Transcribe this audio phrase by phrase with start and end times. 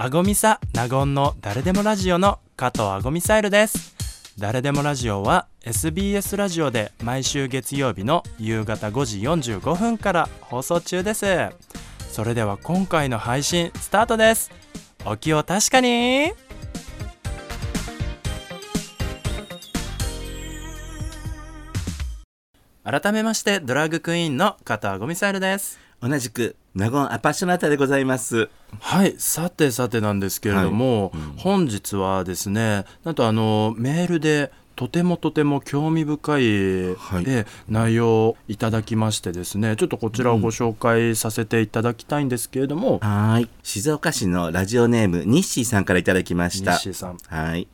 [0.00, 3.96] あごみさ納言の誰でもラジオの加藤あごみサイルです。
[4.38, 11.48] 誰でもラジオは SBS ラジオで毎週月曜日の夕方5時45分から放送中です。
[12.12, 14.52] それでは今回の配信スタートです。
[15.04, 16.30] お気を確かに。
[22.84, 25.87] 改めましてドラッグクイーンの加藤あごみサイルです。
[26.00, 28.48] 同じく納言アパッショナタでございます。
[28.80, 31.22] はいさてさてなんですけれども、はい。
[31.22, 43.48] うん、本日はですねなんとあのメールでとてもとても興味深い、はい、内容をいただきましてですねちょっとこちらをご紹介させていただきたいんですけれども、うん、はい。
[43.64, 46.72] 静岡市のラジオネームニッシーさんからいただきました。
[46.72, 47.18] ニッシーさん。
[47.26, 47.66] はい。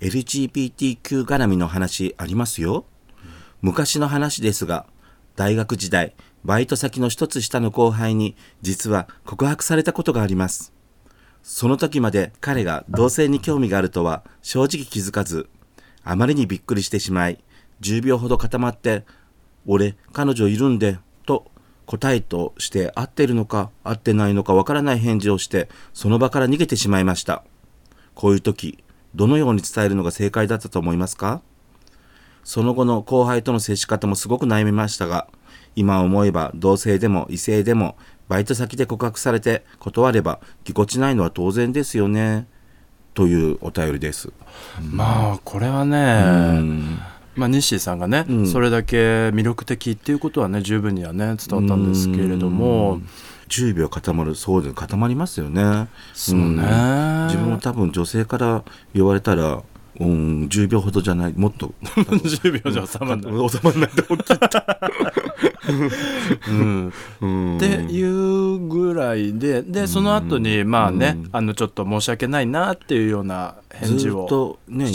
[0.00, 2.84] LGBTQ 絡みの話ありますよ、
[3.24, 3.30] うん、
[3.62, 4.86] 昔の話ですが
[5.34, 10.72] 大学時代バイト先の一つ下の後輩に実は告白されたことがあります。
[11.42, 15.48] その時まで彼が同性に興味があるとは正直気づかず、
[16.02, 17.38] あまりにびっくりしてしまい、
[17.80, 19.04] 10秒ほど固まって、
[19.66, 21.50] 俺、彼女いるんで、と
[21.86, 27.42] 答えとして合ってるのか合ってないのかわからない返事をして、その場から逃げてしまいました。
[28.14, 28.84] こういう時、
[29.14, 31.40] どのように伝えるのが正解だったと思いますか？
[32.42, 35.28] その後の後輩との接し方もすごく悩みましたが、
[35.76, 37.96] 今思えば同性でも異性でも
[38.28, 42.46] バイト先で告白されて断ればぎこちないのは当然ですよね。
[43.14, 44.32] というお便りです。
[44.90, 46.58] まあこれはね、
[47.36, 53.00] まあ、西さんがね、うん、それだけ魅力的っていうことはね十分にはね伝わったんですけれども。
[53.46, 55.88] 10秒固まるそうで固まりますよね。
[56.14, 56.62] そうね、
[57.26, 59.62] 自分も多分女性から言われたら
[60.00, 61.72] うん、10秒ほどじゃないもっと。
[61.84, 63.32] 10秒じゃ収まらない。
[63.48, 63.88] 収まらない。
[63.90, 64.38] と思ってうん、
[67.20, 74.86] うん、っていうぐらいででその後にまあね、うん、あのちょっと申し訳ないなっていうような返事をとね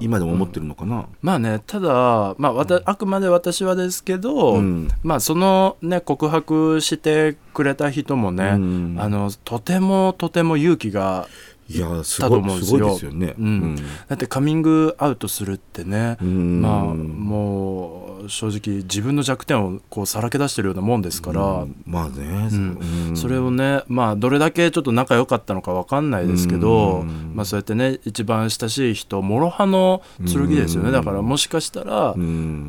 [0.00, 4.60] 今でも思ってるのかな、うん、まあねただ、まあ、わたあくまで私はですけど、
[5.02, 11.28] まあそのね告白してくれた人もね、あのとてもとても勇気が
[11.68, 13.82] いやすごいすごいですよね、うん、うん、だ
[14.14, 22.48] ってカミングアウトするってね、まあもう正直自分の弱点をこうさらけ出してるようなもんですから、まあね、
[23.14, 27.04] それをねまあどれだけちょっと仲良かったのか分かんないですけど、
[27.34, 30.92] まあそうやってね一番親しい人諸刃の剣ですよね。
[30.92, 32.14] だからもしかしたら、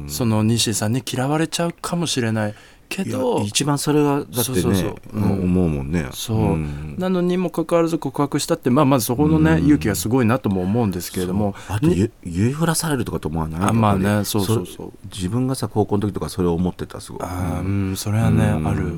[0.08, 2.56] その西さんに嫌われちゃうかもしれない。
[2.90, 6.10] けど一番それはだってねそうそうそう、うん、思うもんね。
[6.14, 13.62] そう、うん、なのにもかかわらず告白したって、まあ、まずそこのね、うん、勇気がすごいなとも思うんですけれどもあと言いふらされるとかと思わない？
[13.70, 14.94] あまあねそうそうそう。
[15.14, 17.22] 自分がさ高校の時とかそれを思ってたすごい。
[17.24, 18.94] あうんそれはね、ある。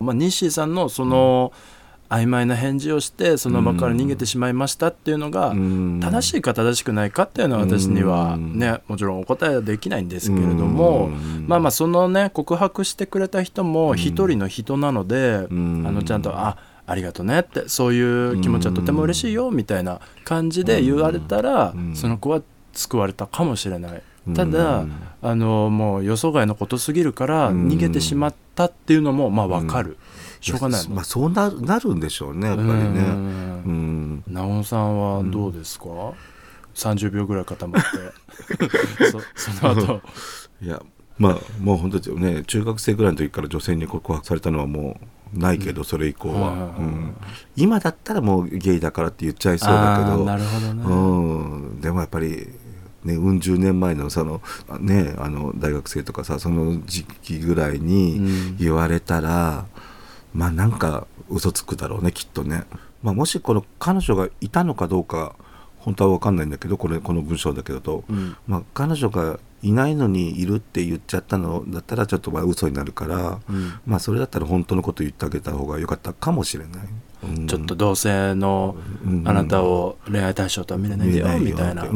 [0.00, 1.76] まあ西さんのその、うん
[2.08, 11.08] 曖昧な返事をしてその場から逃げてしまいましたっていうのが正しいか正しくないかっていうのは私にはねもちろんお答えはできないんですけれども
[11.46, 16.56] まあまあそのね告白してくれた人も一人の人なのであのちゃんとあ
[16.86, 22.42] ありがとねってそういう気持ちはとても嬉しいよみたいな感じで言われたらその子は
[22.72, 24.02] 救われたかもしれない。
[24.34, 24.84] ただ
[25.22, 29.96] あのもう予想外のことすぎるから逃げてしまったっていうのもまあ分かる。
[30.46, 32.76] しょうがないまあそうななるんでしょうねやっぱりね。
[33.64, 34.24] うん。
[34.28, 36.14] 直さんはどうですか、うん、
[36.74, 39.10] 30秒ぐらい固まって。
[39.10, 39.20] そ
[39.60, 40.00] その後。
[40.62, 40.82] いや
[41.18, 45.00] まあもう本当ね中学生ぐらいの時から女性に告白されたのはも
[45.34, 47.16] うないけど、うん、それ以降は、うん、
[47.56, 50.24] 今だったらもうゲイだからって言っちゃいそうだけど。
[50.24, 52.48] なるほどね、うん、でもやっぱり
[53.06, 54.42] ね、うん十年前のその、
[54.80, 59.66] ね、あの大学生とかさその時期ぐらいに言われたら、
[60.36, 62.64] まあなんか嘘つくだろうねきっとね、
[63.02, 65.34] まあ、もしこの彼女がいたのかどうか
[65.78, 77.02] 本当は分かんないんだけどこれこの文章だけだと、うん、まあ、彼女がいないのにいるって言っちゃったのだったらちょっとまあ嘘になるから、うん、まあそれだったら本当のこと言ってあげた方が良かったかもしれない、うん、
[77.46, 78.76] ちょっと同性の
[79.24, 81.86] あなたを恋愛対象とは見れないでよ、みたいな、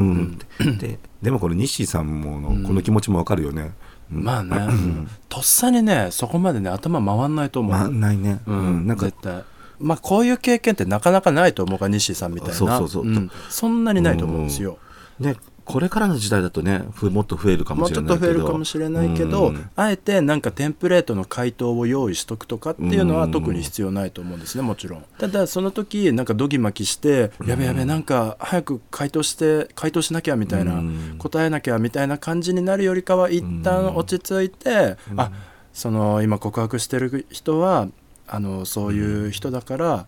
[0.79, 3.73] ででもこれ西さんものこの気持ちも分かるよね、
[4.11, 7.73] まあね、うん、とっさにねそこまでね頭回んないと思う。
[7.73, 9.44] 回んないね、うん、なんか絶対。
[9.79, 12.55] まあこういう経験ってなかなかないと思うから西さんみたいな。
[12.55, 14.79] そうそうそう、うん、そんなにないと思うんですよ、
[15.19, 15.37] ね
[15.70, 18.14] これからの時代だとねもっと増えるかもしれないけど。
[18.14, 25.05] もうちょっと増えるかもしれないけど、うん、あえてなんかテンプレートの回答を用意しとくとかっていうのは特に必要ないと思うんですねもちろん。
[25.19, 35.31] ただその時なんかドギマキして、うん、やべやべなんか早く回答して回答しなきゃみたいな、うん、答えなきゃみたいな感じになるよりかは一旦落ち着いて、うん、あ
[35.72, 37.88] その今告白してる人は
[38.26, 40.06] あのそういう人だから、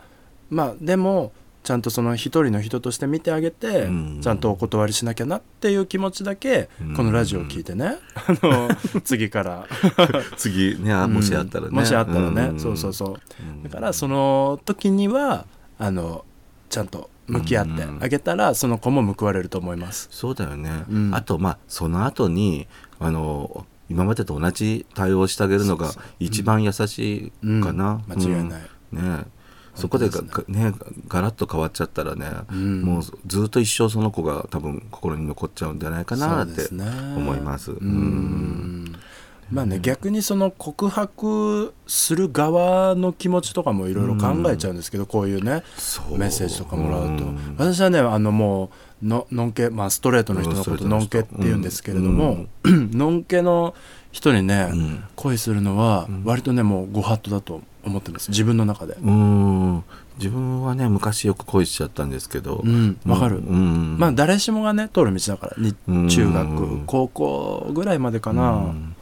[0.50, 1.32] まあでも
[1.62, 4.20] ちゃんとその一人の人として見てあげて、うん。
[4.20, 6.96] ちゃんとお断りしなきゃなっていう気持ちだけ、うん。
[6.96, 8.68] このラジオを聞いてね、あの
[9.04, 9.66] 次から。
[10.36, 12.58] 次ねあもしあったらね、うんもしあったらね、ん。
[12.58, 13.20] そうそうそう。
[13.40, 13.62] うん。
[13.62, 15.46] だからその時には
[15.78, 16.24] あの
[16.68, 20.08] ちゃんと向き合ってあげたら、その子も報われると思います。
[20.10, 21.14] そうだよね、うん。
[21.14, 22.66] あとまあその後に
[22.98, 28.18] あの今までと同じ対応をしてあげるのが一番優しいかな、うん。
[28.18, 28.62] 間違いない、
[28.94, 29.18] うん。
[29.18, 29.24] ね
[29.74, 30.74] そこでがね。
[31.08, 32.82] ガラッと変わっちゃったらね、うん。
[32.82, 37.72] もうずっと一生その子が多分心に残っちゃうんじゃないかなって思います。
[37.72, 37.88] ううん
[38.84, 38.92] ん
[39.52, 45.62] まあね、逆にその告白する側の気持ちとかもいろいろ考えちゃうんですけど、こういうね
[46.16, 47.56] メッセージとかもらうと、ん。
[47.58, 48.70] 私はねあのも
[49.02, 53.74] うののんけ、まあ、ストレートの人のことうんのんけって言うんですけれども、のんけの
[54.10, 55.04] 人にね、うん。
[55.16, 58.30] 恋するのは割とねもうご法度だと思ってます。
[58.30, 58.94] 自分の中で。
[58.94, 59.84] うん。
[60.16, 62.62] 自分はね昔よく恋しちゃったんですけど。
[62.64, 62.98] うん。
[63.04, 63.36] わかる。
[63.38, 63.98] うん。
[63.98, 66.08] まあ誰しもがね通る道だから。
[66.08, 68.96] 中学高校ぐらいまでかな、うん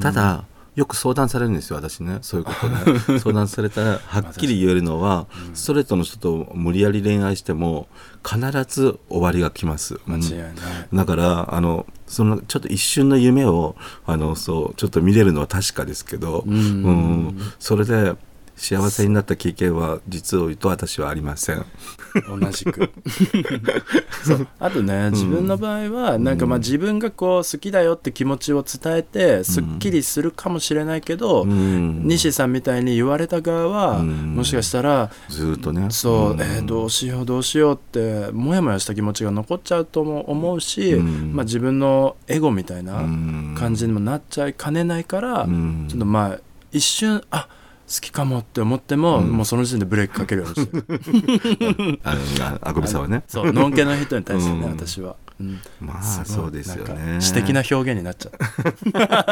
[0.00, 0.44] ただ
[0.74, 2.18] よく相談されるんですよ私ね。
[2.22, 2.98] そういうことね。
[3.20, 7.88] 相談されたらはっきり言えるのは、ストレートの人と無理やり恋愛しても
[8.26, 10.54] 必ず終わりが来ます、間違いない、
[10.94, 16.54] だからあのそのちょっと一瞬の夢をあのそうちょっと見れるのは確かですけど、うん。
[16.54, 17.38] うん。
[17.58, 18.14] それで
[18.56, 21.64] 幸せになった経験は実を言うと私はありません。
[22.28, 22.90] 同じく。
[24.24, 24.46] そう。
[24.60, 32.02] あとね自分の場合はなんかまあ自分がこう好きだよって気持ちを伝えてすっきりするかもしれないけど、うん。
[32.06, 34.34] 西さんみたいに言われた側は、うん。
[34.36, 35.86] もしかしたらずーっとね。
[35.90, 36.40] そう、ん。
[36.40, 41.32] えーどうしようどうしようってモヤモヤした気持ちが残っちゃうとも思うし、うん。
[41.34, 43.54] まあ、自分のエゴみたいなうん。
[43.58, 45.86] 感じにもなっちゃいかねないから、うん。
[45.88, 46.38] ちょっとまあ
[46.70, 47.52] 一瞬あ好
[48.00, 49.30] きかもって思っても、うん。
[49.30, 52.00] もうその時点でブレーキかけるようにしてる。
[52.04, 54.70] あのああごみさんはねそうのんけの人に対してね、うん。
[54.72, 55.60] 私は、うん。
[55.80, 57.14] まあそうですよね。
[57.14, 58.30] か詩的な表現になっちゃ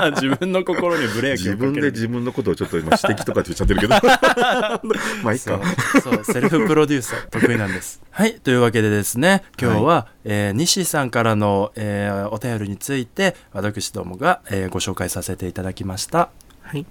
[0.08, 1.92] う 自分の心にブレーキ自分をかける。
[1.92, 3.94] で自分のことをちょっと今指摘とかって言っちゃってるけど。
[5.22, 5.66] まあいいそうか
[6.02, 8.00] そうセルフプロデューサー得意なんです。
[8.10, 8.34] はい。
[8.40, 16.30] というわけでですね今日は、えー西さんからの、えーお便りについて私どもが、えーご紹介させていただきました。
[16.62, 16.86] はい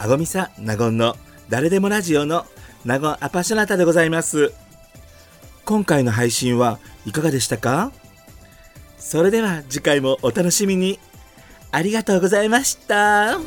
[0.00, 1.16] あごみさなごんの
[1.48, 2.46] 誰でもラジオの
[2.84, 4.52] なごんアパショナタでございます。
[5.64, 7.92] 今回の配信はいかがでしたか？
[8.96, 10.98] それでは次回もお楽しみに。
[11.70, 13.38] ありがとうございました。